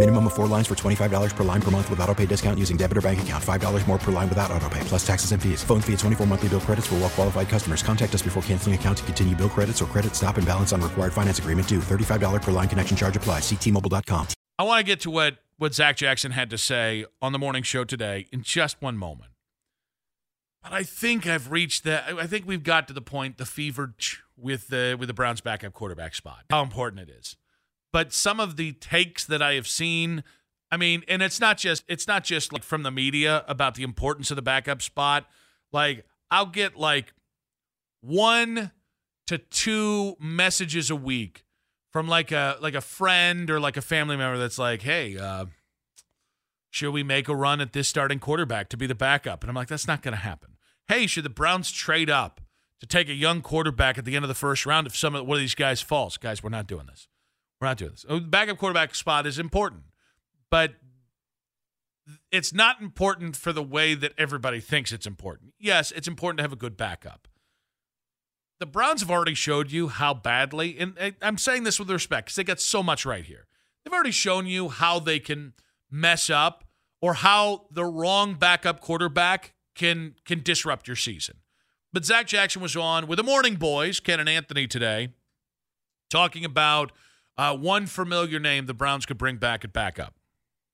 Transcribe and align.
Minimum 0.00 0.28
of 0.28 0.32
four 0.32 0.46
lines 0.46 0.66
for 0.66 0.74
$25 0.74 1.36
per 1.36 1.44
line 1.44 1.60
per 1.60 1.70
month 1.70 1.90
with 1.90 2.00
auto 2.00 2.14
pay 2.14 2.24
discount 2.24 2.58
using 2.58 2.78
debit 2.78 2.96
or 2.96 3.02
bank 3.02 3.20
account. 3.20 3.44
$5 3.44 3.86
more 3.86 3.98
per 3.98 4.10
line 4.10 4.30
without 4.30 4.50
auto 4.50 4.66
pay, 4.70 4.80
plus 4.84 5.06
taxes 5.06 5.32
and 5.32 5.42
fees. 5.42 5.62
Phone 5.62 5.82
fee 5.82 5.92
at 5.92 5.98
24 5.98 6.26
monthly 6.26 6.48
bill 6.48 6.60
credits 6.60 6.86
for 6.86 6.94
well 6.94 7.10
qualified 7.10 7.50
customers. 7.50 7.82
Contact 7.82 8.14
us 8.14 8.22
before 8.22 8.42
canceling 8.44 8.74
account 8.74 8.96
to 8.96 9.04
continue 9.04 9.36
bill 9.36 9.50
credits 9.50 9.82
or 9.82 9.84
credit 9.84 10.16
stop 10.16 10.38
and 10.38 10.46
balance 10.46 10.72
on 10.72 10.80
required 10.80 11.12
finance 11.12 11.38
agreement 11.38 11.68
due. 11.68 11.80
$35 11.80 12.40
per 12.40 12.50
line 12.50 12.66
connection 12.66 12.96
charge 12.96 13.14
applies. 13.14 13.42
Ctmobile.com. 13.42 14.28
I 14.58 14.62
want 14.62 14.78
to 14.78 14.84
get 14.84 15.00
to 15.00 15.10
what, 15.10 15.36
what 15.58 15.74
Zach 15.74 15.98
Jackson 15.98 16.32
had 16.32 16.48
to 16.48 16.56
say 16.56 17.04
on 17.20 17.32
the 17.32 17.38
morning 17.38 17.62
show 17.62 17.84
today 17.84 18.26
in 18.32 18.40
just 18.40 18.80
one 18.80 18.96
moment. 18.96 19.32
But 20.62 20.72
I 20.72 20.82
think 20.82 21.26
I've 21.26 21.50
reached 21.50 21.84
that. 21.84 22.04
I 22.08 22.26
think 22.26 22.46
we've 22.46 22.62
got 22.62 22.88
to 22.88 22.94
the 22.94 23.02
point, 23.02 23.36
the 23.36 23.44
fever 23.44 23.94
with 24.34 24.68
the 24.68 24.96
with 24.98 25.08
the 25.08 25.14
Browns 25.14 25.42
backup 25.42 25.74
quarterback 25.74 26.14
spot. 26.14 26.44
How 26.48 26.62
important 26.62 27.02
it 27.02 27.10
is. 27.10 27.36
But 27.92 28.12
some 28.12 28.38
of 28.38 28.56
the 28.56 28.72
takes 28.72 29.24
that 29.24 29.42
I 29.42 29.54
have 29.54 29.66
seen, 29.66 30.22
I 30.70 30.76
mean, 30.76 31.02
and 31.08 31.22
it's 31.22 31.40
not 31.40 31.58
just 31.58 31.84
it's 31.88 32.06
not 32.06 32.24
just 32.24 32.52
like 32.52 32.62
from 32.62 32.82
the 32.82 32.90
media 32.90 33.44
about 33.48 33.74
the 33.74 33.82
importance 33.82 34.30
of 34.30 34.36
the 34.36 34.42
backup 34.42 34.82
spot. 34.82 35.26
Like 35.72 36.04
I'll 36.30 36.46
get 36.46 36.76
like 36.76 37.12
one 38.00 38.70
to 39.26 39.38
two 39.38 40.16
messages 40.20 40.90
a 40.90 40.96
week 40.96 41.44
from 41.90 42.08
like 42.08 42.32
a 42.32 42.56
like 42.60 42.74
a 42.74 42.80
friend 42.80 43.50
or 43.50 43.60
like 43.60 43.76
a 43.76 43.82
family 43.82 44.16
member 44.16 44.38
that's 44.38 44.58
like, 44.58 44.82
"Hey, 44.82 45.16
uh, 45.18 45.46
should 46.70 46.92
we 46.92 47.02
make 47.02 47.28
a 47.28 47.34
run 47.34 47.60
at 47.60 47.72
this 47.72 47.88
starting 47.88 48.20
quarterback 48.20 48.68
to 48.70 48.76
be 48.76 48.86
the 48.86 48.94
backup?" 48.94 49.42
And 49.42 49.50
I'm 49.50 49.56
like, 49.56 49.68
"That's 49.68 49.88
not 49.88 50.02
going 50.02 50.12
to 50.12 50.20
happen." 50.20 50.56
Hey, 50.88 51.06
should 51.06 51.24
the 51.24 51.30
Browns 51.30 51.70
trade 51.70 52.10
up 52.10 52.40
to 52.80 52.86
take 52.86 53.08
a 53.08 53.14
young 53.14 53.42
quarterback 53.42 53.98
at 53.98 54.04
the 54.04 54.16
end 54.16 54.24
of 54.24 54.28
the 54.28 54.34
first 54.34 54.66
round 54.66 54.86
if 54.86 54.96
some 54.96 55.14
of 55.14 55.26
one 55.26 55.36
of 55.36 55.40
these 55.40 55.54
guys 55.54 55.80
falls? 55.80 56.16
Guys, 56.16 56.42
we're 56.42 56.50
not 56.50 56.66
doing 56.66 56.86
this. 56.86 57.08
We're 57.60 57.68
not 57.68 57.76
doing 57.76 57.92
this. 57.92 58.06
Oh, 58.08 58.20
backup 58.20 58.58
quarterback 58.58 58.94
spot 58.94 59.26
is 59.26 59.38
important, 59.38 59.82
but 60.50 60.74
it's 62.32 62.54
not 62.54 62.80
important 62.80 63.36
for 63.36 63.52
the 63.52 63.62
way 63.62 63.94
that 63.94 64.12
everybody 64.16 64.60
thinks 64.60 64.92
it's 64.92 65.06
important. 65.06 65.52
Yes, 65.58 65.92
it's 65.92 66.08
important 66.08 66.38
to 66.38 66.42
have 66.42 66.52
a 66.52 66.56
good 66.56 66.76
backup 66.76 67.28
the 68.60 68.66
Browns 68.66 69.00
have 69.00 69.10
already 69.10 69.34
showed 69.34 69.72
you 69.72 69.88
how 69.88 70.14
badly, 70.14 70.78
and 70.78 71.14
I'm 71.20 71.38
saying 71.38 71.64
this 71.64 71.80
with 71.80 71.90
respect 71.90 72.26
because 72.26 72.36
they 72.36 72.44
got 72.44 72.60
so 72.60 72.82
much 72.82 73.04
right 73.04 73.24
here. 73.24 73.46
They've 73.82 73.92
already 73.92 74.10
shown 74.10 74.46
you 74.46 74.68
how 74.68 75.00
they 75.00 75.18
can 75.18 75.54
mess 75.90 76.28
up 76.28 76.64
or 77.00 77.14
how 77.14 77.64
the 77.70 77.86
wrong 77.86 78.34
backup 78.34 78.80
quarterback 78.80 79.54
can 79.74 80.14
can 80.26 80.42
disrupt 80.42 80.86
your 80.86 80.96
season. 80.96 81.38
But 81.92 82.04
Zach 82.04 82.26
Jackson 82.26 82.60
was 82.60 82.76
on 82.76 83.06
with 83.06 83.16
the 83.16 83.24
Morning 83.24 83.56
Boys, 83.56 83.98
Ken 83.98 84.20
and 84.20 84.28
Anthony 84.28 84.66
today, 84.66 85.14
talking 86.10 86.44
about 86.44 86.92
uh, 87.40 87.56
one 87.56 87.86
familiar 87.86 88.38
name 88.38 88.66
the 88.66 88.74
Browns 88.74 89.06
could 89.06 89.18
bring 89.18 89.36
back 89.36 89.64
at 89.64 89.72
backup 89.72 90.14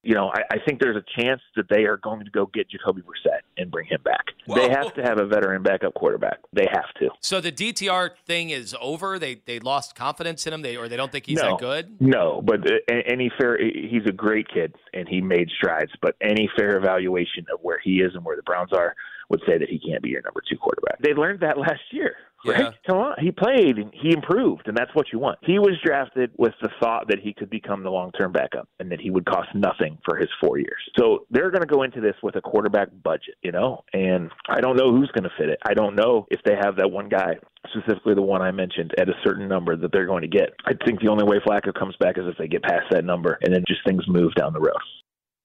you 0.06 0.14
know, 0.14 0.30
I, 0.32 0.42
I 0.52 0.56
think 0.64 0.80
there's 0.80 0.96
a 0.96 1.20
chance 1.20 1.40
that 1.56 1.68
they 1.68 1.82
are 1.84 1.96
going 1.96 2.24
to 2.24 2.30
go 2.30 2.46
get 2.46 2.70
Jacoby 2.70 3.02
Brissett 3.02 3.40
and 3.58 3.72
bring 3.72 3.88
him 3.88 4.00
back. 4.04 4.26
Whoa. 4.46 4.54
They 4.54 4.70
have 4.70 4.94
to 4.94 5.02
have 5.02 5.18
a 5.18 5.26
veteran 5.26 5.64
backup 5.64 5.94
quarterback. 5.94 6.38
They 6.52 6.66
have 6.72 6.94
to. 7.00 7.08
So 7.20 7.40
the 7.40 7.50
DTR 7.50 8.10
thing 8.24 8.50
is 8.50 8.74
over. 8.80 9.18
They 9.18 9.42
they 9.46 9.58
lost 9.58 9.96
confidence 9.96 10.46
in 10.46 10.52
him. 10.52 10.62
They 10.62 10.76
or 10.76 10.88
they 10.88 10.96
don't 10.96 11.10
think 11.10 11.26
he's 11.26 11.38
no, 11.38 11.50
that 11.50 11.58
good. 11.58 11.96
No, 12.00 12.40
but 12.40 12.60
any 12.88 13.32
fair, 13.36 13.58
he's 13.58 14.06
a 14.06 14.12
great 14.12 14.46
kid 14.48 14.76
and 14.94 15.08
he 15.08 15.20
made 15.20 15.50
strides. 15.50 15.90
But 16.00 16.14
any 16.20 16.48
fair 16.56 16.76
evaluation 16.76 17.44
of 17.52 17.58
where 17.62 17.80
he 17.82 17.96
is 17.96 18.14
and 18.14 18.24
where 18.24 18.36
the 18.36 18.44
Browns 18.44 18.72
are 18.72 18.94
would 19.28 19.40
say 19.46 19.58
that 19.58 19.68
he 19.68 19.78
can't 19.78 20.02
be 20.02 20.10
your 20.10 20.22
number 20.22 20.42
two 20.48 20.56
quarterback. 20.56 21.00
They 21.02 21.14
learned 21.14 21.40
that 21.40 21.58
last 21.58 21.82
year. 21.90 22.16
Right? 22.44 22.60
Yeah. 22.60 22.70
Come 22.86 22.98
on. 22.98 23.14
He 23.18 23.32
played 23.32 23.78
and 23.78 23.92
he 23.92 24.12
improved, 24.12 24.68
and 24.68 24.76
that's 24.76 24.94
what 24.94 25.06
you 25.12 25.18
want. 25.18 25.38
He 25.42 25.58
was 25.58 25.74
drafted 25.84 26.30
with 26.36 26.52
the 26.62 26.68
thought 26.80 27.08
that 27.08 27.18
he 27.20 27.32
could 27.32 27.50
become 27.50 27.82
the 27.82 27.90
long 27.90 28.12
term 28.12 28.32
backup 28.32 28.68
and 28.78 28.90
that 28.92 29.00
he 29.00 29.10
would 29.10 29.24
cost 29.24 29.48
nothing 29.54 29.98
for 30.04 30.16
his 30.16 30.28
four 30.40 30.58
years. 30.58 30.80
So 30.98 31.26
they're 31.30 31.50
going 31.50 31.62
to 31.62 31.66
go 31.66 31.82
into 31.82 32.00
this 32.00 32.14
with 32.22 32.36
a 32.36 32.40
quarterback 32.40 32.88
budget, 33.02 33.36
you 33.42 33.52
know, 33.52 33.84
and 33.92 34.30
I 34.48 34.60
don't 34.60 34.76
know 34.76 34.92
who's 34.92 35.10
going 35.12 35.24
to 35.24 35.36
fit 35.38 35.48
it. 35.48 35.58
I 35.66 35.74
don't 35.74 35.96
know 35.96 36.26
if 36.30 36.40
they 36.44 36.54
have 36.60 36.76
that 36.76 36.90
one 36.90 37.08
guy, 37.08 37.36
specifically 37.70 38.14
the 38.14 38.22
one 38.22 38.42
I 38.42 38.50
mentioned, 38.50 38.92
at 38.98 39.08
a 39.08 39.14
certain 39.24 39.48
number 39.48 39.76
that 39.76 39.90
they're 39.92 40.06
going 40.06 40.22
to 40.22 40.28
get. 40.28 40.50
I 40.66 40.72
think 40.84 41.00
the 41.00 41.10
only 41.10 41.24
way 41.24 41.38
Flacco 41.44 41.74
comes 41.74 41.96
back 41.98 42.18
is 42.18 42.24
if 42.26 42.36
they 42.38 42.48
get 42.48 42.62
past 42.62 42.84
that 42.90 43.04
number 43.04 43.38
and 43.42 43.52
then 43.52 43.64
just 43.66 43.80
things 43.86 44.04
move 44.06 44.34
down 44.34 44.52
the 44.52 44.60
road. 44.60 44.76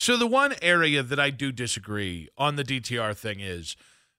So 0.01 0.17
the 0.17 0.25
one 0.25 0.55
area 0.63 1.03
that 1.03 1.19
I 1.19 1.29
do 1.29 1.51
disagree 1.51 2.27
on 2.35 2.55
the 2.55 2.63
DTR 2.63 3.15
thing 3.15 3.39
is 3.39 3.75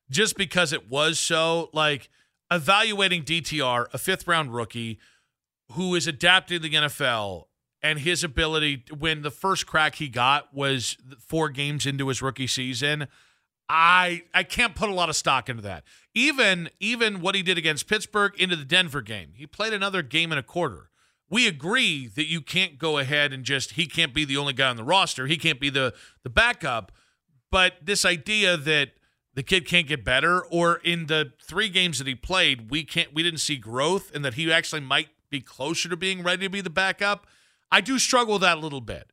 just 0.09 0.37
because 0.37 0.73
it 0.73 0.89
was 0.89 1.19
so 1.19 1.71
like 1.73 2.09
evaluating 2.53 3.25
DTR, 3.25 3.87
a 3.93 3.99
fifth 3.99 4.29
round 4.29 4.55
rookie 4.55 5.01
who 5.73 5.97
is 5.97 6.07
adapting 6.07 6.63
the 6.63 6.71
NFL 6.71 7.47
and 7.83 7.99
his 7.99 8.23
ability 8.23 8.85
when 8.97 9.23
the 9.23 9.33
first 9.33 9.67
crack 9.67 9.97
he 9.97 10.09
got 10.09 10.55
was 10.55 10.97
four 11.19 11.49
games 11.49 11.85
into 11.85 12.07
his 12.07 12.23
rookie 12.23 12.47
season. 12.47 13.09
I 13.69 14.23
I 14.33 14.45
can't 14.45 14.77
put 14.77 14.89
a 14.89 14.95
lot 14.95 15.09
of 15.09 15.17
stock 15.17 15.49
into 15.49 15.63
that. 15.63 15.83
Even 16.15 16.71
even 16.79 17.21
what 17.21 17.35
he 17.35 17.43
did 17.43 17.59
against 17.59 17.89
Pittsburgh 17.89 18.35
into 18.39 18.55
the 18.55 18.65
Denver 18.65 19.03
game. 19.03 19.33
He 19.35 19.49
played 19.49 19.73
another 19.73 20.03
game 20.03 20.31
and 20.31 20.39
a 20.39 20.45
quarter. 20.45 20.92
We 21.33 21.49
agree 21.49 22.09
that 22.09 22.27
you 22.27 22.43
can't 22.43 22.79
go 22.79 22.99
ahead 22.99 23.33
and 23.33 23.43
just 23.43 23.73
he 23.73 23.87
can't 23.87 24.13
be 24.13 24.25
the 24.25 24.37
only 24.37 24.53
guy 24.53 24.69
on 24.69 24.77
the 24.77 24.85
roster. 24.85 25.27
He 25.27 25.39
can't 25.39 25.59
be 25.59 25.71
the 25.71 25.95
the 26.23 26.31
backup. 26.31 26.93
But 27.51 27.75
this 27.83 28.05
idea 28.05 28.57
that 28.57 28.91
the 29.35 29.43
kid 29.43 29.67
can't 29.67 29.87
get 29.87 30.05
better 30.05 30.45
or 30.45 30.77
in 30.85 31.07
the 31.07 31.33
three 31.43 31.69
games 31.69 31.99
that 31.99 32.07
he 32.07 32.15
played 32.15 32.71
we 32.71 32.85
can't 32.85 33.15
we 33.15 33.23
didn't 33.23 33.41
see 33.41 33.57
growth 33.57 34.11
and 34.15 34.25
that 34.25 34.35
he 34.35 34.53
actually 34.53 34.81
might 34.81 35.09
be 35.31 35.41
closer 35.41 35.89
to 35.89 35.97
being 35.97 36.23
ready 36.23 36.45
to 36.45 36.51
be 36.51 36.61
the 36.61 36.71
backup 36.71 37.27
i 37.71 37.81
do 37.81 37.99
struggle 37.99 38.35
with 38.35 38.43
that 38.43 38.59
a 38.59 38.61
little 38.61 38.81
bit 38.81 39.11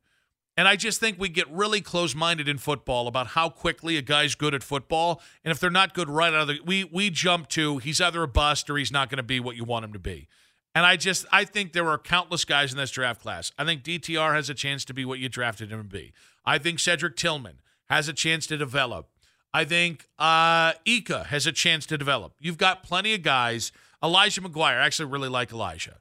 and 0.56 0.68
i 0.68 0.76
just 0.76 1.00
think 1.00 1.18
we 1.18 1.28
get 1.28 1.50
really 1.50 1.80
close-minded 1.80 2.48
in 2.48 2.58
football 2.58 3.06
about 3.06 3.28
how 3.28 3.48
quickly 3.48 3.96
a 3.96 4.02
guy's 4.02 4.34
good 4.34 4.54
at 4.54 4.62
football 4.62 5.22
and 5.44 5.50
if 5.52 5.58
they're 5.58 5.70
not 5.70 5.94
good 5.94 6.08
right 6.08 6.34
out 6.34 6.42
of 6.42 6.48
the 6.48 6.60
we 6.64 6.84
we 6.84 7.08
jump 7.08 7.48
to 7.48 7.78
he's 7.78 8.00
either 8.00 8.22
a 8.22 8.28
bust 8.28 8.68
or 8.68 8.76
he's 8.76 8.92
not 8.92 9.08
going 9.08 9.16
to 9.16 9.22
be 9.22 9.40
what 9.40 9.56
you 9.56 9.64
want 9.64 9.84
him 9.84 9.92
to 9.92 9.98
be 9.98 10.28
and 10.74 10.86
I 10.86 10.96
just 10.96 11.26
I 11.32 11.44
think 11.44 11.72
there 11.72 11.88
are 11.88 11.98
countless 11.98 12.44
guys 12.44 12.72
in 12.72 12.78
this 12.78 12.90
draft 12.90 13.22
class. 13.22 13.52
I 13.58 13.64
think 13.64 13.82
DTR 13.82 14.34
has 14.34 14.48
a 14.48 14.54
chance 14.54 14.84
to 14.86 14.94
be 14.94 15.04
what 15.04 15.18
you 15.18 15.28
drafted 15.28 15.70
him 15.70 15.82
to 15.82 15.88
be. 15.88 16.12
I 16.44 16.58
think 16.58 16.78
Cedric 16.78 17.16
Tillman 17.16 17.60
has 17.88 18.08
a 18.08 18.12
chance 18.12 18.46
to 18.48 18.56
develop. 18.56 19.08
I 19.52 19.64
think 19.64 20.06
uh, 20.18 20.74
Ika 20.84 21.24
has 21.24 21.46
a 21.46 21.52
chance 21.52 21.86
to 21.86 21.98
develop. 21.98 22.34
You've 22.38 22.58
got 22.58 22.82
plenty 22.82 23.14
of 23.14 23.22
guys. 23.22 23.72
Elijah 24.02 24.40
McGuire, 24.40 24.80
I 24.80 24.86
actually 24.86 25.10
really 25.10 25.28
like 25.28 25.52
Elijah. 25.52 25.98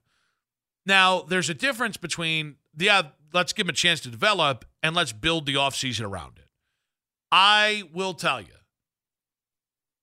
Now, 0.86 1.22
there's 1.22 1.50
a 1.50 1.54
difference 1.54 1.98
between, 1.98 2.56
yeah, 2.78 3.02
let's 3.34 3.54
give 3.54 3.66
him 3.66 3.72
a 3.72 3.74
chance 3.74 4.00
to 4.02 4.10
develop 4.10 4.66
and 4.82 4.96
let's 4.96 5.12
build 5.12 5.46
the 5.46 5.56
offseason 5.56 6.06
around 6.06 6.38
it. 6.38 6.48
I 7.32 7.84
will 7.94 8.14
tell 8.14 8.40
you, 8.40 8.54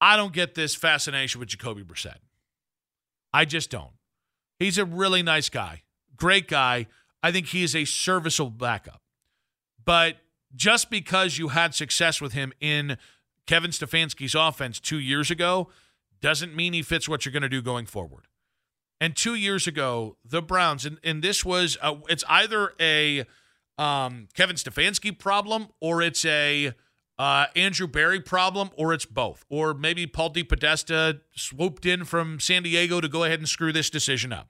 I 0.00 0.16
don't 0.16 0.32
get 0.32 0.54
this 0.54 0.74
fascination 0.74 1.38
with 1.38 1.48
Jacoby 1.48 1.82
Brissett. 1.82 2.18
I 3.32 3.44
just 3.44 3.70
don't. 3.70 3.95
He's 4.58 4.78
a 4.78 4.84
really 4.84 5.22
nice 5.22 5.48
guy, 5.48 5.82
great 6.16 6.48
guy. 6.48 6.86
I 7.22 7.32
think 7.32 7.48
he 7.48 7.62
is 7.62 7.74
a 7.74 7.84
serviceable 7.84 8.50
backup. 8.50 9.02
But 9.84 10.16
just 10.54 10.90
because 10.90 11.38
you 11.38 11.48
had 11.48 11.74
success 11.74 12.20
with 12.20 12.32
him 12.32 12.52
in 12.60 12.98
Kevin 13.46 13.70
Stefanski's 13.70 14.34
offense 14.34 14.80
two 14.80 14.98
years 14.98 15.30
ago 15.30 15.68
doesn't 16.20 16.54
mean 16.54 16.72
he 16.72 16.82
fits 16.82 17.08
what 17.08 17.24
you're 17.24 17.32
going 17.32 17.42
to 17.42 17.48
do 17.48 17.62
going 17.62 17.86
forward. 17.86 18.26
And 19.00 19.14
two 19.14 19.34
years 19.34 19.66
ago, 19.66 20.16
the 20.24 20.40
Browns, 20.40 20.86
and, 20.86 20.98
and 21.04 21.22
this 21.22 21.44
was, 21.44 21.76
a, 21.82 21.98
it's 22.08 22.24
either 22.28 22.72
a 22.80 23.24
um, 23.78 24.28
Kevin 24.34 24.56
Stefanski 24.56 25.16
problem 25.16 25.68
or 25.80 26.00
it's 26.00 26.24
a 26.24 26.72
uh, 27.18 27.46
Andrew 27.54 27.86
Berry 27.86 28.20
problem 28.20 28.70
or 28.76 28.92
it's 28.92 29.06
both. 29.06 29.44
Or 29.48 29.74
maybe 29.74 30.06
Paul 30.06 30.32
DePodesta 30.32 31.20
swooped 31.34 31.86
in 31.86 32.04
from 32.04 32.40
San 32.40 32.62
Diego 32.62 33.00
to 33.00 33.08
go 33.08 33.24
ahead 33.24 33.38
and 33.38 33.48
screw 33.48 33.72
this 33.72 33.90
decision 33.90 34.32
up. 34.32 34.48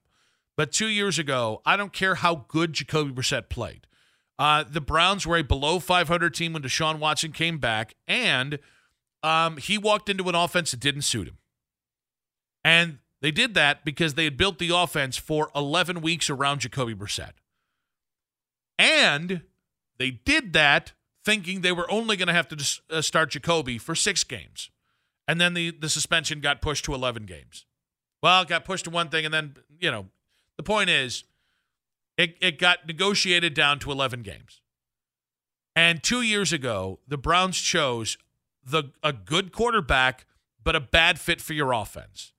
But 0.56 0.72
two 0.72 0.88
years 0.88 1.18
ago, 1.18 1.60
I 1.66 1.76
don't 1.76 1.92
care 1.92 2.16
how 2.16 2.46
good 2.48 2.72
Jacoby 2.72 3.12
Brissett 3.12 3.48
played. 3.48 3.86
Uh, 4.38 4.64
the 4.68 4.80
Browns 4.80 5.26
were 5.26 5.36
a 5.36 5.42
below 5.42 5.78
500 5.78 6.34
team 6.34 6.52
when 6.52 6.62
Deshaun 6.62 6.98
Watson 6.98 7.32
came 7.32 7.58
back, 7.58 7.94
and 8.06 8.58
um, 9.22 9.56
he 9.56 9.78
walked 9.78 10.08
into 10.08 10.28
an 10.28 10.34
offense 10.34 10.70
that 10.72 10.80
didn't 10.80 11.02
suit 11.02 11.28
him. 11.28 11.38
And 12.64 12.98
they 13.22 13.30
did 13.30 13.54
that 13.54 13.84
because 13.84 14.14
they 14.14 14.24
had 14.24 14.36
built 14.36 14.58
the 14.58 14.70
offense 14.70 15.16
for 15.16 15.50
11 15.54 16.00
weeks 16.02 16.28
around 16.28 16.60
Jacoby 16.60 16.94
Brissett. 16.94 17.32
And 18.78 19.42
they 19.98 20.10
did 20.10 20.52
that 20.52 20.92
thinking 21.26 21.60
they 21.60 21.72
were 21.72 21.90
only 21.90 22.16
going 22.16 22.28
to 22.28 22.32
have 22.32 22.46
to 22.48 22.80
uh, 22.88 23.02
start 23.02 23.32
Jacoby 23.32 23.78
for 23.78 23.96
six 23.96 24.22
games. 24.22 24.70
And 25.26 25.40
then 25.40 25.54
the, 25.54 25.72
the 25.72 25.88
suspension 25.88 26.40
got 26.40 26.62
pushed 26.62 26.84
to 26.84 26.94
11 26.94 27.26
games. 27.26 27.66
Well, 28.22 28.42
it 28.42 28.48
got 28.48 28.64
pushed 28.64 28.84
to 28.84 28.90
one 28.90 29.08
thing, 29.08 29.24
and 29.24 29.34
then, 29.34 29.56
you 29.80 29.90
know, 29.90 30.06
the 30.56 30.62
point 30.62 30.88
is 30.88 31.24
it, 32.16 32.36
it 32.40 32.58
got 32.58 32.86
negotiated 32.86 33.54
down 33.54 33.80
to 33.80 33.90
11 33.90 34.22
games. 34.22 34.62
And 35.74 36.02
two 36.02 36.22
years 36.22 36.52
ago, 36.52 37.00
the 37.06 37.18
Browns 37.18 37.58
chose 37.58 38.16
the 38.64 38.84
a 39.02 39.12
good 39.12 39.52
quarterback, 39.52 40.26
but 40.62 40.74
a 40.74 40.80
bad 40.80 41.18
fit 41.18 41.40
for 41.40 41.52
your 41.52 41.72
offense, 41.72 42.32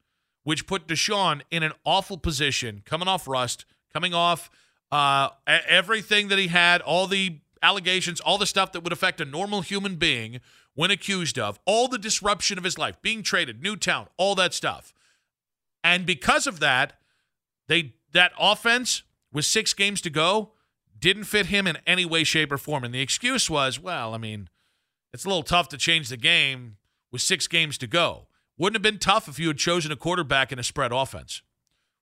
which 0.43 0.65
put 0.65 0.87
Deshaun 0.87 1.41
in 1.51 1.61
an 1.61 1.73
awful 1.85 2.17
position, 2.17 2.81
coming 2.85 3.07
off 3.07 3.27
rust, 3.27 3.65
coming 3.93 4.13
off 4.13 4.49
uh, 4.91 5.29
everything 5.45 6.29
that 6.29 6.39
he 6.39 6.47
had, 6.47 6.81
all 6.81 7.05
the 7.05 7.39
allegations, 7.61 8.19
all 8.19 8.37
the 8.37 8.45
stuff 8.45 8.71
that 8.71 8.83
would 8.83 8.93
affect 8.93 9.21
a 9.21 9.25
normal 9.25 9.61
human 9.61 9.95
being 9.95 10.39
when 10.75 10.91
accused 10.91 11.39
of, 11.39 11.59
all 11.65 11.87
the 11.87 11.97
disruption 11.97 12.57
of 12.57 12.63
his 12.63 12.77
life, 12.77 13.01
being 13.01 13.23
traded, 13.23 13.61
new 13.61 13.75
town, 13.75 14.07
all 14.17 14.35
that 14.35 14.53
stuff. 14.53 14.93
And 15.83 16.05
because 16.05 16.47
of 16.47 16.59
that, 16.59 16.93
they 17.67 17.93
that 18.13 18.31
offense 18.39 19.03
with 19.31 19.45
six 19.45 19.73
games 19.73 20.01
to 20.01 20.09
go 20.09 20.53
didn't 20.99 21.25
fit 21.25 21.47
him 21.47 21.67
in 21.67 21.77
any 21.85 22.05
way, 22.05 22.23
shape, 22.23 22.51
or 22.51 22.57
form. 22.57 22.83
And 22.83 22.93
the 22.93 23.01
excuse 23.01 23.49
was, 23.49 23.79
well, 23.79 24.13
I 24.13 24.17
mean, 24.17 24.49
it's 25.13 25.25
a 25.25 25.27
little 25.27 25.43
tough 25.43 25.69
to 25.69 25.77
change 25.77 26.09
the 26.09 26.17
game 26.17 26.77
with 27.11 27.21
six 27.21 27.47
games 27.47 27.77
to 27.79 27.87
go. 27.87 28.27
Wouldn't 28.57 28.75
have 28.75 28.81
been 28.81 28.99
tough 28.99 29.27
if 29.27 29.39
you 29.39 29.47
had 29.47 29.57
chosen 29.57 29.91
a 29.91 29.95
quarterback 29.95 30.51
in 30.51 30.59
a 30.59 30.63
spread 30.63 30.91
offense. 30.91 31.41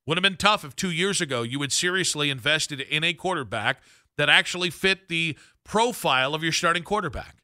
Wouldn't 0.05 0.23
have 0.23 0.31
been 0.31 0.37
tough 0.37 0.63
if 0.63 0.75
two 0.75 0.91
years 0.91 1.19
ago 1.19 1.41
you 1.41 1.59
had 1.61 1.71
seriously 1.71 2.29
invested 2.29 2.79
in 2.79 3.03
a 3.03 3.13
quarterback 3.13 3.81
that 4.17 4.29
actually 4.29 4.69
fit 4.69 5.07
the 5.09 5.37
profile 5.63 6.33
of 6.33 6.43
your 6.43 6.51
starting 6.51 6.83
quarterback. 6.83 7.37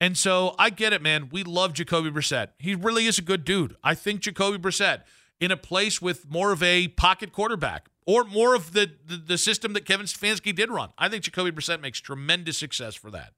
And 0.00 0.16
so 0.16 0.54
I 0.58 0.70
get 0.70 0.92
it, 0.92 1.00
man. 1.00 1.28
We 1.30 1.42
love 1.42 1.72
Jacoby 1.72 2.10
Brissett. 2.10 2.48
He 2.58 2.74
really 2.74 3.06
is 3.06 3.18
a 3.18 3.22
good 3.22 3.44
dude. 3.44 3.76
I 3.82 3.94
think 3.94 4.20
Jacoby 4.20 4.58
Brissett 4.58 5.02
in 5.40 5.50
a 5.50 5.56
place 5.56 6.02
with 6.02 6.30
more 6.30 6.52
of 6.52 6.62
a 6.62 6.88
pocket 6.88 7.32
quarterback 7.32 7.88
or 8.06 8.24
more 8.24 8.54
of 8.54 8.72
the, 8.72 8.90
the, 9.04 9.16
the 9.16 9.38
system 9.38 9.72
that 9.72 9.84
Kevin 9.84 10.06
Stefanski 10.06 10.54
did 10.54 10.70
run. 10.70 10.90
I 10.98 11.08
think 11.08 11.24
Jacoby 11.24 11.50
Brissett 11.50 11.80
makes 11.80 11.98
tremendous 11.98 12.58
success 12.58 12.94
for 12.94 13.10
that 13.10 13.32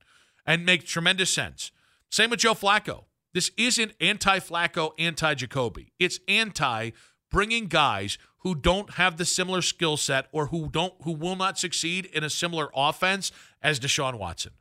and 0.46 0.66
makes 0.66 0.84
tremendous 0.84 1.30
sense. 1.30 1.70
Same 2.10 2.30
with 2.30 2.40
Joe 2.40 2.54
Flacco. 2.54 3.04
This 3.34 3.50
isn't 3.56 3.92
anti 4.00 4.38
Flacco, 4.40 4.92
anti 4.98 5.34
Jacoby. 5.34 5.92
It's 5.98 6.18
anti 6.28 6.90
bringing 7.30 7.66
guys 7.66 8.18
who 8.38 8.54
don't 8.54 8.94
have 8.94 9.16
the 9.16 9.24
similar 9.24 9.62
skill 9.62 9.96
set 9.96 10.26
or 10.32 10.46
who 10.46 10.68
don't 10.68 10.94
who 11.02 11.12
will 11.12 11.36
not 11.36 11.58
succeed 11.58 12.06
in 12.06 12.24
a 12.24 12.30
similar 12.30 12.70
offense 12.74 13.32
as 13.62 13.80
Deshaun 13.80 14.18
Watson. 14.18 14.52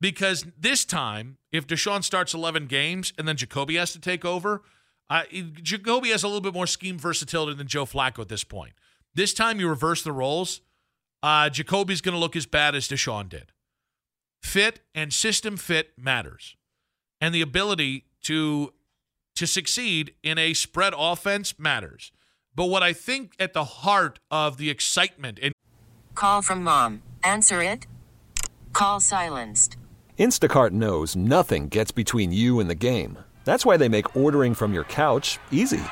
Because 0.00 0.46
this 0.58 0.84
time, 0.84 1.36
if 1.52 1.66
Deshaun 1.66 2.02
starts 2.02 2.32
11 2.32 2.66
games 2.66 3.12
and 3.18 3.28
then 3.28 3.36
Jacoby 3.36 3.76
has 3.76 3.92
to 3.92 4.00
take 4.00 4.24
over, 4.24 4.62
uh, 5.10 5.24
Jacoby 5.62 6.10
has 6.10 6.22
a 6.22 6.26
little 6.26 6.40
bit 6.40 6.54
more 6.54 6.66
scheme 6.66 6.98
versatility 6.98 7.54
than 7.56 7.66
Joe 7.66 7.84
Flacco 7.84 8.20
at 8.20 8.28
this 8.28 8.44
point. 8.44 8.72
This 9.14 9.34
time, 9.34 9.60
you 9.60 9.68
reverse 9.68 10.02
the 10.02 10.12
roles. 10.12 10.62
Uh, 11.22 11.50
Jacoby's 11.50 12.00
going 12.00 12.14
to 12.14 12.18
look 12.18 12.36
as 12.36 12.46
bad 12.46 12.74
as 12.74 12.88
Deshaun 12.88 13.28
did. 13.28 13.52
Fit 14.42 14.80
and 14.94 15.12
system 15.12 15.56
fit 15.58 15.92
matters, 15.98 16.56
and 17.20 17.34
the 17.34 17.42
ability 17.42 18.06
to 18.22 18.72
to 19.40 19.46
succeed 19.46 20.12
in 20.22 20.36
a 20.36 20.52
spread 20.52 20.92
offense 20.94 21.58
matters. 21.58 22.12
But 22.54 22.66
what 22.66 22.82
I 22.82 22.92
think 22.92 23.32
at 23.40 23.54
the 23.54 23.64
heart 23.64 24.18
of 24.30 24.58
the 24.58 24.68
excitement 24.68 25.38
and 25.40 25.54
call 26.14 26.42
from 26.42 26.62
mom. 26.62 27.00
Answer 27.24 27.62
it. 27.62 27.86
Call 28.74 29.00
silenced. 29.00 29.78
Instacart 30.18 30.72
knows 30.72 31.16
nothing 31.16 31.68
gets 31.68 31.90
between 31.90 32.30
you 32.30 32.60
and 32.60 32.68
the 32.68 32.74
game. 32.74 33.18
That's 33.46 33.64
why 33.64 33.78
they 33.78 33.88
make 33.88 34.14
ordering 34.14 34.52
from 34.52 34.74
your 34.74 34.84
couch 34.84 35.38
easy. 35.50 35.84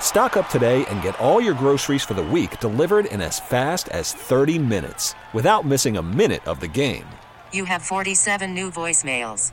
Stock 0.00 0.36
up 0.36 0.48
today 0.48 0.84
and 0.86 1.02
get 1.02 1.20
all 1.20 1.40
your 1.40 1.54
groceries 1.54 2.02
for 2.02 2.14
the 2.14 2.28
week 2.36 2.58
delivered 2.58 3.06
in 3.06 3.20
as 3.20 3.38
fast 3.38 3.88
as 3.90 4.12
30 4.12 4.58
minutes 4.58 5.14
without 5.32 5.64
missing 5.64 5.98
a 5.98 6.02
minute 6.02 6.44
of 6.48 6.58
the 6.58 6.66
game. 6.66 7.06
You 7.52 7.64
have 7.66 7.82
47 7.82 8.52
new 8.52 8.72
voicemails. 8.72 9.52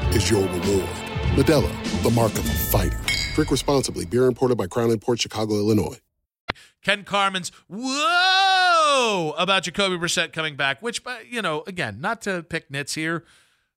is 0.15 0.29
your 0.29 0.41
reward. 0.41 0.89
Modelo, 1.35 2.03
the 2.03 2.11
mark 2.11 2.33
of 2.33 2.45
a 2.45 2.53
fighter. 2.53 2.99
Drink 3.35 3.51
responsibly. 3.51 4.05
Beer 4.05 4.25
imported 4.25 4.57
by 4.57 4.67
Crown 4.67 4.97
Port 4.99 5.21
Chicago, 5.21 5.55
Illinois. 5.55 5.97
Ken 6.83 7.03
Carman's 7.03 7.51
whoa 7.67 9.33
about 9.37 9.63
Jacoby 9.63 9.97
Brissett 9.97 10.33
coming 10.33 10.55
back, 10.55 10.81
which, 10.81 11.01
uh, 11.05 11.17
you 11.29 11.41
know, 11.41 11.63
again, 11.67 12.01
not 12.01 12.21
to 12.23 12.43
pick 12.43 12.71
nits 12.71 12.95
here, 12.95 13.23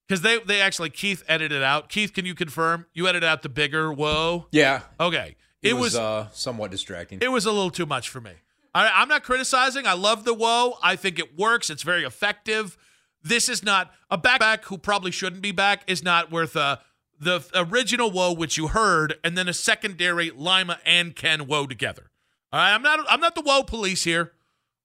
because 0.08 0.22
they 0.22 0.38
they 0.38 0.60
actually 0.60 0.90
Keith 0.90 1.22
edited 1.28 1.62
out. 1.62 1.88
Keith, 1.88 2.12
can 2.12 2.24
you 2.24 2.34
confirm 2.34 2.86
you 2.94 3.06
edited 3.06 3.28
out 3.28 3.42
the 3.42 3.48
bigger 3.48 3.92
whoa? 3.92 4.46
Yeah. 4.50 4.82
Okay. 4.98 5.36
It, 5.62 5.70
it 5.70 5.72
was, 5.74 5.92
was 5.92 5.96
uh, 5.96 6.28
somewhat 6.32 6.70
distracting. 6.70 7.20
It 7.22 7.30
was 7.30 7.46
a 7.46 7.52
little 7.52 7.70
too 7.70 7.86
much 7.86 8.08
for 8.08 8.20
me. 8.20 8.32
I, 8.74 8.90
I'm 8.94 9.08
not 9.08 9.22
criticizing. 9.22 9.86
I 9.86 9.94
love 9.94 10.24
the 10.24 10.34
whoa. 10.34 10.78
I 10.82 10.96
think 10.96 11.18
it 11.18 11.38
works. 11.38 11.70
It's 11.70 11.82
very 11.82 12.04
effective. 12.04 12.76
This 13.24 13.48
is 13.48 13.64
not 13.64 13.90
a 14.10 14.18
back 14.18 14.64
who 14.66 14.76
probably 14.76 15.10
shouldn't 15.10 15.40
be 15.40 15.50
back 15.50 15.82
is 15.86 16.04
not 16.04 16.30
worth 16.30 16.56
uh, 16.56 16.76
the 17.18 17.42
original 17.54 18.10
woe 18.10 18.32
which 18.32 18.58
you 18.58 18.68
heard 18.68 19.14
and 19.24 19.36
then 19.36 19.48
a 19.48 19.54
secondary 19.54 20.30
Lima 20.30 20.78
and 20.84 21.16
Ken 21.16 21.46
woe 21.46 21.66
together. 21.66 22.10
All 22.52 22.60
right, 22.60 22.74
I'm 22.74 22.82
not 22.82 23.00
I'm 23.08 23.20
not 23.20 23.34
the 23.34 23.40
woe 23.40 23.62
police 23.62 24.04
here. 24.04 24.32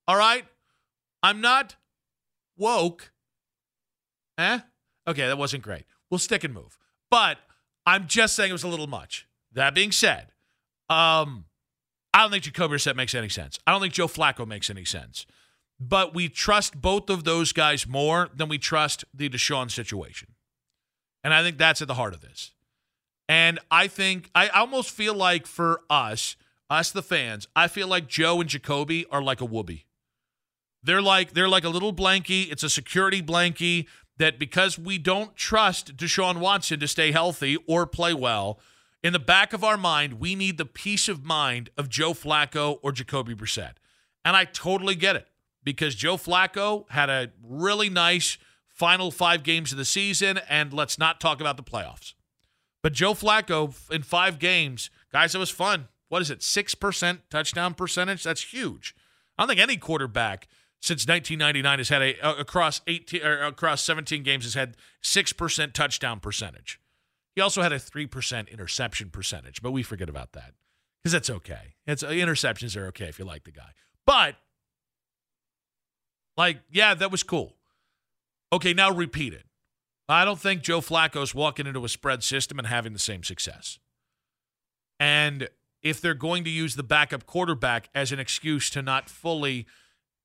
All 0.08 0.16
right? 0.16 0.46
I'm 1.22 1.42
not 1.42 1.76
woke. 2.58 3.12
Eh? 4.38 4.60
Okay, 5.06 5.28
that 5.28 5.38
wasn't 5.38 5.64
great. 5.64 5.84
We'll 6.10 6.18
stick 6.18 6.44
and 6.46 6.54
move. 6.54 6.78
But 7.12 7.38
I'm 7.86 8.08
just 8.08 8.36
saying 8.36 8.50
it 8.50 8.54
was 8.54 8.64
a 8.64 8.70
little 8.70 8.88
much. 8.88 9.28
That 9.52 9.76
being 9.76 9.92
said, 9.92 10.28
um, 10.90 11.46
I 12.14 12.22
don't 12.22 12.32
think 12.32 12.44
Jacoby 12.44 12.76
Brissett 12.76 12.96
makes 12.96 13.14
any 13.14 13.30
sense. 13.30 13.60
I 13.68 13.72
don't 13.72 13.82
think 13.82 13.94
Joe 13.94 14.08
Flacco 14.08 14.48
makes 14.48 14.70
any 14.70 14.86
sense 14.86 15.26
but 15.80 16.14
we 16.14 16.28
trust 16.28 16.82
both 16.82 17.10
of 17.10 17.24
those 17.24 17.54
guys 17.54 17.88
more 17.88 18.30
than 18.36 18.50
we 18.50 18.58
trust 18.58 19.06
the 19.14 19.30
Deshaun 19.30 19.72
situation. 19.72 20.30
And 21.24 21.34
I 21.34 21.42
think 21.42 21.58
that's 21.58 21.82
at 21.82 21.88
the 21.88 21.94
heart 21.94 22.14
of 22.14 22.22
this. 22.22 22.52
And 23.28 23.60
I 23.70 23.88
think, 23.88 24.30
I 24.34 24.50
almost 24.50 24.92
feel 24.92 25.14
like 25.14 25.46
for 25.46 25.82
us, 25.90 26.36
us 26.70 26.92
the 26.92 27.04
fans, 27.04 27.48
I 27.56 27.68
feel 27.68 27.88
like 27.88 28.08
Joe 28.08 28.42
and 28.42 28.50
Jacoby 28.50 29.06
are 29.12 29.22
like 29.22 29.42
a 29.42 29.46
whoopee. 29.46 29.86
They're 30.82 31.02
like 31.02 31.34
they're 31.34 31.50
like 31.50 31.66
a 31.66 31.70
little 31.70 31.94
blankie. 31.94 32.52
It's 32.52 32.64
a 32.64 32.70
security 32.70 33.22
blankie 33.22 33.88
that 34.18 34.40
because 34.40 34.78
we 34.78 34.98
don't 34.98 35.36
trust 35.36 35.96
Deshaun 35.98 36.38
Watson 36.38 36.80
to 36.80 36.88
stay 36.88 37.12
healthy 37.12 37.58
or 37.68 37.86
play 37.86 38.14
well, 38.14 38.60
in 39.04 39.14
the 39.14 39.20
back 39.20 39.54
of 39.54 39.64
our 39.64 39.78
mind, 39.78 40.14
we 40.20 40.36
need 40.36 40.58
the 40.58 40.66
peace 40.66 41.08
of 41.08 41.26
mind 41.26 41.70
of 41.78 41.90
Joe 41.90 42.14
Flacco 42.14 42.80
or 42.82 42.92
Jacoby 42.92 43.34
Brissett. 43.34 43.74
And 44.26 44.36
I 44.36 44.46
totally 44.46 44.96
get 44.96 45.16
it 45.16 45.29
because 45.64 45.96
Joe 45.96 46.18
Flacco 46.18 46.90
had 46.90 47.10
a 47.10 47.32
really 47.44 47.90
nice 47.90 48.38
final 48.68 49.12
five 49.12 49.44
games 49.44 49.72
of 49.72 49.78
the 49.78 49.86
season, 49.86 50.40
and 50.50 50.74
let's 50.74 50.98
not 50.98 51.20
talk 51.20 51.42
about 51.42 51.58
the 51.58 51.64
playoffs. 51.64 52.14
But 52.82 52.94
Joe 52.94 53.14
Flacco 53.14 53.74
in 53.92 54.04
five 54.04 54.40
games, 54.40 54.90
guys, 55.12 55.36
it 55.36 55.40
was 55.40 55.50
fun. 55.50 55.90
What 56.08 56.22
is 56.22 56.32
it? 56.32 56.40
6% 56.40 57.20
touchdown 57.30 57.74
percentage? 57.74 58.24
That's 58.24 58.54
huge. 58.54 58.96
I 59.38 59.44
don't 59.44 59.50
think 59.50 59.60
any 59.60 59.78
quarterback 59.78 60.48
since 60.82 61.06
1999 61.08 61.78
has 61.78 61.90
had 61.90 62.02
a 62.02 62.40
across 62.40 62.82
18 62.88 63.22
or 63.22 63.44
across 63.44 63.84
17 63.84 64.24
games 64.24 64.46
has 64.46 64.54
had 64.54 64.78
6% 65.04 65.74
touchdown 65.74 66.20
percentage. 66.20 66.80
He 67.36 67.42
also 67.42 67.62
had 67.62 67.72
a 67.72 67.80
3% 67.80 68.50
interception 68.50 69.10
percentage, 69.10 69.62
but 69.62 69.72
we 69.72 69.84
forget 69.84 70.10
about 70.10 70.34
that 70.34 70.54
because 71.02 71.12
that's 71.12 71.30
okay. 71.30 71.76
It's 71.86 72.04
uh, 72.04 72.10
interceptions 72.10 72.76
are 72.76 72.88
okay 72.88 73.06
if 73.06 73.20
you 73.20 73.26
like 73.26 73.44
the 73.44 73.52
guy. 73.52 73.72
But 74.06 74.36
like, 76.40 76.62
yeah, 76.72 76.94
that 76.94 77.12
was 77.12 77.22
cool. 77.22 77.58
Okay, 78.54 78.74
now 78.74 78.90
repeat 78.90 79.34
it. 79.34 79.44
I 80.08 80.24
don't 80.24 80.40
think 80.40 80.64
Joe 80.64 80.80
Flacco's 80.80 81.36
walking 81.36 81.68
into 81.68 81.84
a 81.84 81.90
spread 81.90 82.24
system 82.24 82.58
and 82.58 82.68
having 82.68 82.94
the 82.94 83.00
same 83.00 83.24
success. 83.24 83.78
And 85.02 85.50
if 85.84 86.00
they're 86.00 86.14
going 86.14 86.46
to 86.46 86.50
use 86.50 86.76
the 86.76 86.84
backup 86.84 87.26
quarterback 87.26 87.90
as 87.94 88.14
an 88.14 88.20
excuse 88.20 88.70
to 88.72 88.82
not 88.82 89.10
fully 89.10 89.68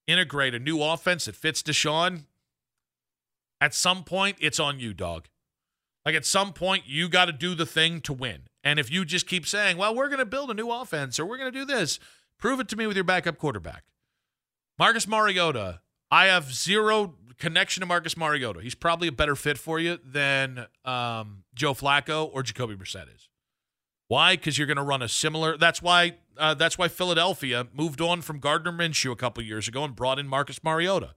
integrate 0.07 0.55
a 0.55 0.61
new 0.61 0.81
offense 0.81 1.25
that 1.25 1.35
fits 1.35 1.63
Deshaun, 1.65 2.27
at 3.61 3.75
some 3.75 4.05
point 4.05 4.37
it's 4.41 4.61
on 4.61 4.79
you, 4.79 4.95
dog. 4.95 5.27
Like 6.07 6.15
at 6.15 6.25
some 6.25 6.53
point 6.53 6.85
you 6.87 7.09
got 7.09 7.25
to 7.25 7.33
do 7.33 7.57
the 7.57 7.67
thing 7.67 8.01
to 8.03 8.13
win. 8.13 8.43
And 8.63 8.79
if 8.79 8.91
you 8.91 9.05
just 9.05 9.27
keep 9.27 9.47
saying, 9.47 9.79
"Well, 9.79 9.95
we're 9.95 10.09
going 10.09 10.19
to 10.21 10.25
build 10.25 10.51
a 10.51 10.55
new 10.55 10.71
offense 10.71 11.19
or 11.19 11.27
we're 11.27 11.39
going 11.39 11.53
to 11.53 11.59
do 11.59 11.65
this," 11.65 11.99
prove 12.39 12.61
it 12.61 12.69
to 12.69 12.77
me 12.77 12.87
with 12.87 12.97
your 12.97 13.05
backup 13.05 13.37
quarterback. 13.37 13.85
Marcus 14.79 15.07
Mariota, 15.07 15.81
I 16.15 16.27
have 16.27 16.55
zero 16.55 17.15
connection 17.39 17.81
to 17.81 17.87
Marcus 17.87 18.17
Mariota. 18.17 18.61
He's 18.61 18.77
probably 18.77 19.09
a 19.09 19.13
better 19.13 19.35
fit 19.35 19.59
for 19.59 19.81
you 19.81 19.99
than 20.05 20.67
um, 20.85 21.43
Joe 21.57 21.75
Flacco 21.75 22.31
or 22.33 22.45
Jacoby 22.45 22.77
Brissett 22.77 23.13
is. 23.13 23.29
Why? 24.07 24.37
Because 24.37 24.57
you're 24.57 24.69
going 24.69 24.77
to 24.77 24.85
run 24.85 25.03
a 25.03 25.09
similar. 25.09 25.59
That's 25.59 25.83
why. 25.83 26.19
Uh, 26.39 26.55
that's 26.55 26.79
why 26.79 26.87
Philadelphia 26.87 27.67
moved 27.75 28.01
on 28.01 28.23
from 28.23 28.39
Gardner 28.39 28.71
Minshew 28.71 29.11
a 29.11 29.17
couple 29.17 29.43
years 29.43 29.67
ago 29.67 29.83
and 29.83 29.97
brought 29.97 30.21
in 30.21 30.29
Marcus 30.29 30.63
Mariota. 30.63 31.15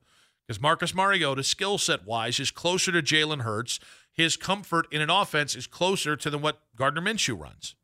Because 0.48 0.60
Marcus 0.60 0.96
Mariota, 0.96 1.44
skill 1.44 1.78
set 1.78 2.04
wise, 2.08 2.40
is 2.40 2.50
closer 2.50 2.92
to 2.92 3.04
Jalen 3.04 3.42
Hurts. 3.42 3.80
His 4.12 4.36
comfort 4.36 4.88
in 4.92 5.02
an 5.02 5.12
offense 5.12 5.56
is 5.56 5.68
closer 5.68 6.16
to 6.16 6.30
than 6.32 6.42
what 6.42 6.62
Gardner 6.76 7.02
Minshew 7.02 7.40
runs. 7.40 7.76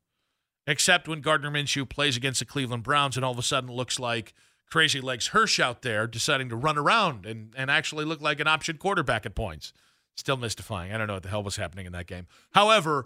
Except 0.65 1.08
when 1.08 1.22
Gardner 1.22 1.51
Minshew 1.51 1.88
plays 1.88 2.17
against 2.17 2.39
the 2.39 2.46
Cleveland 2.46 2.82
Browns 2.82 3.17
and 3.17 3.24
all 3.24 3.34
of 3.34 3.38
a 3.38 3.43
sudden 3.43 3.70
looks 3.70 4.00
like 4.00 4.34
crazy 4.74 5.00
legs 5.00 5.27
Hirsch 5.27 5.60
out 5.60 5.84
there 5.84 6.08
deciding 6.08 6.50
to 6.50 6.56
run 6.56 6.80
around 6.80 7.27
and, 7.27 7.53
and 7.56 7.70
actually 7.70 8.06
look 8.06 8.22
like 8.22 8.39
an 8.39 8.48
option 8.48 8.77
quarterback 8.77 9.24
at 9.24 9.36
points. 9.36 9.72
Still 10.18 10.36
mystifying. 10.36 10.92
I 10.92 10.98
don't 10.98 11.06
know 11.06 11.13
what 11.13 11.22
the 11.22 11.30
hell 11.30 11.44
was 11.44 11.58
happening 11.58 11.86
in 11.86 11.92
that 11.92 12.08
game. 12.08 12.25
However, 12.53 13.06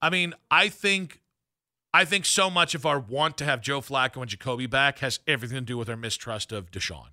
I 0.00 0.10
mean, 0.10 0.32
I 0.48 0.68
think 0.68 1.20
I 1.92 2.04
think 2.04 2.24
so 2.24 2.48
much 2.48 2.76
of 2.76 2.86
our 2.86 3.00
want 3.00 3.36
to 3.38 3.44
have 3.44 3.60
Joe 3.60 3.80
Flacco 3.80 4.20
and 4.20 4.30
Jacoby 4.30 4.66
back 4.66 5.00
has 5.00 5.18
everything 5.26 5.56
to 5.56 5.60
do 5.60 5.76
with 5.76 5.88
our 5.88 5.96
mistrust 5.96 6.52
of 6.52 6.70
Deshaun. 6.70 7.08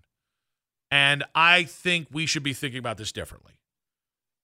And 0.92 1.24
I 1.34 1.64
think 1.64 2.08
we 2.12 2.28
should 2.28 2.44
be 2.44 2.54
thinking 2.54 2.78
about 2.78 2.98
this 2.98 3.12
differently. 3.12 3.54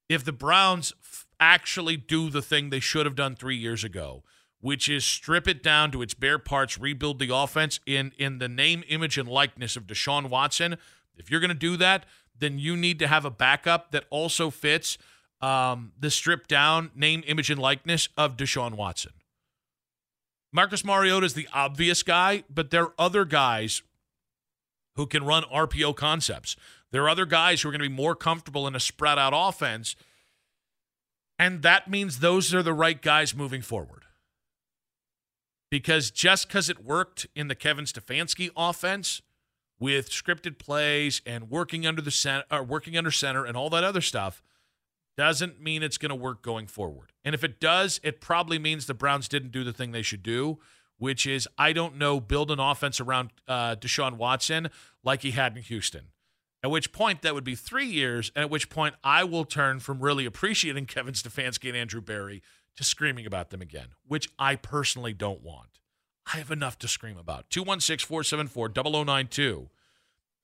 If 0.09 0.25
the 0.25 0.31
Browns 0.31 0.91
f- 1.03 1.27
actually 1.39 1.97
do 1.97 2.31
the 2.31 2.41
thing 2.41 2.71
they 2.71 2.79
should 2.79 3.05
have 3.05 3.15
done 3.15 3.35
three 3.35 3.57
years 3.57 3.83
ago, 3.83 4.23
which 4.61 4.87
is 4.87 5.03
strip 5.03 5.47
it 5.47 5.61
down 5.61 5.91
to 5.91 6.01
its 6.01 6.13
bare 6.13 6.39
parts, 6.39 6.79
rebuild 6.79 7.19
the 7.19 7.33
offense 7.33 7.79
in, 7.85 8.13
in 8.17 8.37
the 8.37 8.47
name, 8.47 8.83
image, 8.87 9.17
and 9.17 9.27
likeness 9.27 9.75
of 9.75 9.85
Deshaun 9.85 10.29
Watson, 10.29 10.77
if 11.17 11.29
you're 11.29 11.39
going 11.39 11.49
to 11.49 11.55
do 11.55 11.77
that, 11.77 12.05
then 12.37 12.57
you 12.57 12.75
need 12.75 12.99
to 12.99 13.07
have 13.07 13.25
a 13.25 13.29
backup 13.29 13.91
that 13.91 14.05
also 14.09 14.49
fits 14.49 14.97
um, 15.41 15.91
the 15.99 16.09
stripped 16.09 16.49
down 16.49 16.91
name, 16.95 17.23
image, 17.27 17.49
and 17.49 17.59
likeness 17.59 18.09
of 18.17 18.37
Deshaun 18.37 18.75
Watson. 18.75 19.11
Marcus 20.53 20.83
Mariota 20.83 21.25
is 21.25 21.33
the 21.33 21.47
obvious 21.53 22.03
guy, 22.03 22.43
but 22.49 22.71
there 22.71 22.83
are 22.83 22.93
other 22.99 23.25
guys 23.25 23.81
who 24.95 25.05
can 25.05 25.23
run 25.23 25.43
RPO 25.43 25.95
concepts. 25.95 26.55
There 26.91 27.03
are 27.03 27.09
other 27.09 27.25
guys 27.25 27.61
who 27.61 27.69
are 27.69 27.71
going 27.71 27.81
to 27.81 27.89
be 27.89 27.95
more 27.95 28.15
comfortable 28.15 28.67
in 28.67 28.75
a 28.75 28.79
spread 28.79 29.17
out 29.17 29.33
offense. 29.35 29.95
And 31.39 31.61
that 31.61 31.89
means 31.89 32.19
those 32.19 32.53
are 32.53 32.61
the 32.61 32.73
right 32.73 33.01
guys 33.01 33.33
moving 33.33 33.61
forward. 33.61 34.00
Because 35.71 36.11
just 36.11 36.47
because 36.47 36.69
it 36.69 36.83
worked 36.83 37.25
in 37.33 37.47
the 37.47 37.55
Kevin 37.55 37.85
Stefanski 37.85 38.51
offense 38.55 39.23
with 39.79 40.11
scripted 40.11 40.59
plays 40.59 41.21
and 41.25 41.49
working 41.49 41.87
under 41.87 42.01
the 42.01 42.11
center, 42.11 42.43
or 42.51 42.61
working 42.61 42.95
under 42.97 43.09
center 43.09 43.45
and 43.45 43.57
all 43.57 43.69
that 43.71 43.83
other 43.83 44.01
stuff, 44.01 44.43
doesn't 45.17 45.61
mean 45.61 45.81
it's 45.81 45.97
going 45.97 46.09
to 46.09 46.15
work 46.15 46.41
going 46.41 46.67
forward. 46.67 47.13
And 47.23 47.33
if 47.33 47.43
it 47.43 47.59
does, 47.59 47.99
it 48.03 48.21
probably 48.21 48.59
means 48.59 48.85
the 48.85 48.93
Browns 48.93 49.27
didn't 49.27 49.51
do 49.51 49.63
the 49.63 49.73
thing 49.73 49.91
they 49.91 50.01
should 50.01 50.23
do, 50.23 50.59
which 50.97 51.25
is, 51.25 51.47
I 51.57 51.73
don't 51.73 51.97
know, 51.97 52.19
build 52.19 52.51
an 52.51 52.59
offense 52.59 52.99
around 52.99 53.31
uh, 53.47 53.75
Deshaun 53.75 54.17
Watson 54.17 54.69
like 55.03 55.21
he 55.21 55.31
had 55.31 55.55
in 55.55 55.63
Houston. 55.63 56.07
At 56.63 56.69
which 56.69 56.91
point, 56.91 57.23
that 57.23 57.33
would 57.33 57.43
be 57.43 57.55
three 57.55 57.87
years, 57.87 58.31
and 58.35 58.43
at 58.43 58.51
which 58.51 58.69
point, 58.69 58.95
I 59.03 59.23
will 59.23 59.45
turn 59.45 59.79
from 59.79 59.99
really 59.99 60.25
appreciating 60.25 60.85
Kevin 60.87 61.13
Stefanski 61.13 61.69
and 61.69 61.77
Andrew 61.77 62.01
Berry 62.01 62.43
to 62.77 62.83
screaming 62.83 63.25
about 63.25 63.49
them 63.49 63.61
again, 63.61 63.89
which 64.07 64.29
I 64.39 64.55
personally 64.55 65.13
don't 65.13 65.41
want. 65.41 65.79
I 66.31 66.37
have 66.37 66.51
enough 66.51 66.77
to 66.79 66.87
scream 66.87 67.17
about. 67.17 67.49
216 67.49 68.07
474 68.07 68.69
0092. 68.69 69.69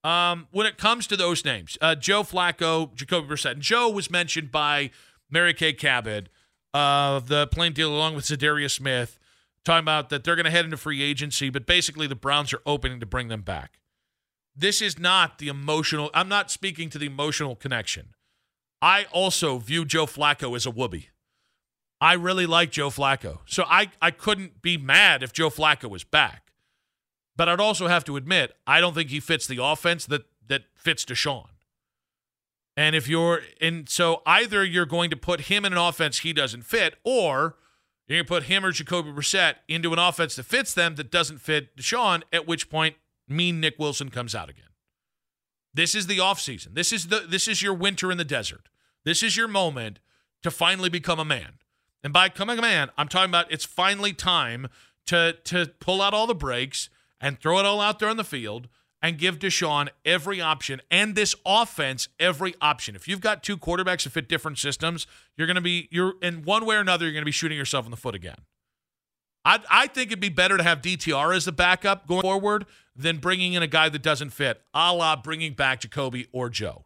Um, 0.03 0.47
when 0.51 0.67
it 0.67 0.77
comes 0.77 1.07
to 1.07 1.17
those 1.17 1.43
names, 1.43 1.77
uh, 1.81 1.95
Joe 1.95 2.23
Flacco, 2.23 2.93
Jacoby 2.93 3.27
Brissett, 3.27 3.51
and 3.51 3.61
Joe 3.61 3.89
was 3.89 4.09
mentioned 4.09 4.51
by 4.51 4.91
Mary 5.29 5.53
Kay 5.53 5.73
Cabot 5.73 6.29
of 6.73 7.27
the 7.27 7.47
plain 7.47 7.73
deal 7.73 7.93
along 7.93 8.15
with 8.15 8.25
Za'Darius 8.25 8.71
Smith, 8.71 9.19
talking 9.65 9.83
about 9.83 10.09
that 10.09 10.23
they're 10.23 10.35
going 10.35 10.45
to 10.45 10.51
head 10.51 10.65
into 10.65 10.77
free 10.77 11.01
agency, 11.01 11.49
but 11.49 11.65
basically 11.65 12.07
the 12.07 12.15
Browns 12.15 12.53
are 12.53 12.61
opening 12.65 12.99
to 12.99 13.05
bring 13.05 13.27
them 13.27 13.41
back. 13.41 13.79
This 14.55 14.81
is 14.81 14.97
not 14.97 15.39
the 15.39 15.49
emotional, 15.49 16.09
I'm 16.13 16.29
not 16.29 16.51
speaking 16.51 16.89
to 16.91 16.97
the 16.97 17.05
emotional 17.05 17.55
connection. 17.55 18.13
I 18.81 19.05
also 19.11 19.57
view 19.57 19.85
Joe 19.85 20.05
Flacco 20.05 20.55
as 20.55 20.65
a 20.65 20.71
whoopee. 20.71 21.09
I 21.99 22.13
really 22.13 22.45
like 22.45 22.71
Joe 22.71 22.89
Flacco. 22.89 23.39
So 23.45 23.63
I, 23.67 23.89
I 24.01 24.11
couldn't 24.11 24.61
be 24.61 24.77
mad 24.77 25.23
if 25.23 25.33
Joe 25.33 25.49
Flacco 25.49 25.89
was 25.89 26.03
back. 26.03 26.51
But 27.35 27.49
I'd 27.49 27.59
also 27.59 27.87
have 27.87 28.03
to 28.05 28.17
admit, 28.17 28.55
I 28.65 28.81
don't 28.81 28.93
think 28.93 29.09
he 29.09 29.19
fits 29.19 29.47
the 29.47 29.63
offense 29.63 30.05
that 30.07 30.25
that 30.47 30.63
fits 30.75 31.05
Deshaun. 31.05 31.49
And 32.75 32.95
if 32.95 33.07
you're 33.07 33.41
and 33.61 33.87
so 33.87 34.21
either 34.25 34.63
you're 34.63 34.85
going 34.85 35.09
to 35.09 35.15
put 35.15 35.41
him 35.41 35.65
in 35.65 35.73
an 35.73 35.79
offense 35.79 36.19
he 36.19 36.33
doesn't 36.33 36.63
fit, 36.63 36.95
or 37.03 37.55
you're 38.07 38.23
to 38.23 38.27
put 38.27 38.43
him 38.43 38.65
or 38.65 38.71
Jacoby 38.71 39.11
Brissett 39.11 39.55
into 39.67 39.93
an 39.93 39.99
offense 39.99 40.35
that 40.35 40.43
fits 40.43 40.73
them 40.73 40.95
that 40.95 41.11
doesn't 41.11 41.39
fit 41.39 41.75
Deshaun, 41.75 42.23
at 42.31 42.47
which 42.47 42.69
point 42.69 42.95
mean 43.27 43.59
Nick 43.59 43.77
Wilson 43.77 44.09
comes 44.09 44.33
out 44.33 44.49
again. 44.49 44.63
This 45.73 45.93
is 45.93 46.07
the 46.07 46.17
offseason. 46.17 46.73
This 46.73 46.91
is 46.91 47.07
the 47.07 47.19
this 47.19 47.47
is 47.47 47.61
your 47.61 47.73
winter 47.73 48.11
in 48.11 48.17
the 48.17 48.25
desert. 48.25 48.69
This 49.03 49.21
is 49.21 49.37
your 49.37 49.47
moment 49.47 49.99
to 50.41 50.49
finally 50.49 50.89
become 50.89 51.19
a 51.19 51.25
man. 51.25 51.53
And 52.03 52.13
by 52.13 52.29
becoming 52.29 52.59
a 52.59 52.61
man, 52.61 52.89
I'm 52.97 53.07
talking 53.07 53.29
about 53.29 53.51
it's 53.51 53.65
finally 53.65 54.13
time 54.13 54.67
to 55.07 55.35
to 55.45 55.71
pull 55.79 56.01
out 56.01 56.13
all 56.13 56.27
the 56.27 56.35
breaks 56.35 56.89
and 57.19 57.39
throw 57.39 57.59
it 57.59 57.65
all 57.65 57.81
out 57.81 57.99
there 57.99 58.09
on 58.09 58.17
the 58.17 58.23
field 58.23 58.67
and 59.01 59.17
give 59.17 59.39
Deshaun 59.39 59.89
every 60.05 60.41
option 60.41 60.81
and 60.89 61.15
this 61.15 61.35
offense 61.45 62.07
every 62.19 62.55
option. 62.61 62.95
If 62.95 63.07
you've 63.07 63.21
got 63.21 63.43
two 63.43 63.57
quarterbacks 63.57 64.03
that 64.03 64.11
fit 64.11 64.27
different 64.27 64.57
systems, 64.57 65.07
you're 65.35 65.47
going 65.47 65.55
to 65.55 65.61
be 65.61 65.87
you're 65.91 66.13
in 66.21 66.43
one 66.43 66.65
way 66.65 66.75
or 66.75 66.79
another 66.79 67.05
you're 67.05 67.13
going 67.13 67.21
to 67.21 67.25
be 67.25 67.31
shooting 67.31 67.57
yourself 67.57 67.85
in 67.85 67.91
the 67.91 67.97
foot 67.97 68.15
again. 68.15 68.37
I 69.43 69.59
I 69.69 69.87
think 69.87 70.11
it'd 70.11 70.19
be 70.19 70.29
better 70.29 70.57
to 70.57 70.63
have 70.63 70.81
DTR 70.81 71.35
as 71.35 71.45
the 71.45 71.51
backup 71.51 72.07
going 72.07 72.21
forward 72.21 72.65
than 72.95 73.17
bringing 73.17 73.53
in 73.53 73.63
a 73.63 73.67
guy 73.67 73.89
that 73.89 74.01
doesn't 74.01 74.31
fit, 74.31 74.61
a 74.73 74.93
la 74.93 75.15
bringing 75.15 75.53
back 75.53 75.81
Jacoby 75.81 76.27
or 76.31 76.49
Joe. 76.49 76.85